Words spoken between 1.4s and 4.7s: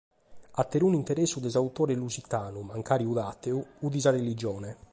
de s’autore lusitanu, mancari fiat àteu, fiat sa religione.